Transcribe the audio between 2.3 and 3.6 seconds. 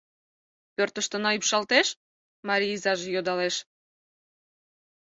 Мари изаже йодалеш.